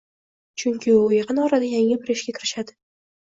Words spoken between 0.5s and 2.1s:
Chunki u yaqin orada yangi